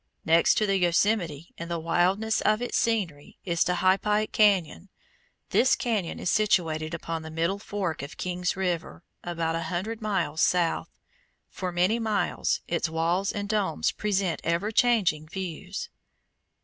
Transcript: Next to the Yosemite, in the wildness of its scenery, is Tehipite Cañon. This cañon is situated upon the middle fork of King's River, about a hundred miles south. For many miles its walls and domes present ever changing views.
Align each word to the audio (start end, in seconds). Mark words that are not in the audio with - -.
Next 0.25 0.55
to 0.55 0.65
the 0.65 0.77
Yosemite, 0.77 1.53
in 1.59 1.69
the 1.69 1.77
wildness 1.77 2.41
of 2.41 2.59
its 2.59 2.75
scenery, 2.75 3.37
is 3.45 3.63
Tehipite 3.63 4.31
Cañon. 4.31 4.87
This 5.51 5.75
cañon 5.75 6.19
is 6.19 6.31
situated 6.31 6.95
upon 6.95 7.21
the 7.21 7.29
middle 7.29 7.59
fork 7.59 8.01
of 8.01 8.17
King's 8.17 8.57
River, 8.57 9.03
about 9.23 9.55
a 9.55 9.61
hundred 9.69 10.01
miles 10.01 10.41
south. 10.41 10.89
For 11.51 11.71
many 11.71 11.99
miles 11.99 12.61
its 12.67 12.89
walls 12.89 13.31
and 13.31 13.47
domes 13.47 13.91
present 13.91 14.41
ever 14.43 14.71
changing 14.71 15.27
views. 15.27 15.89